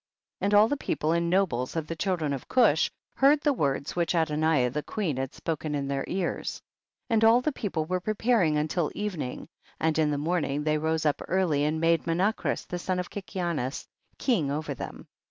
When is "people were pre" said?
7.51-8.15